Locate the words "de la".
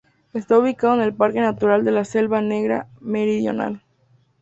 1.85-2.05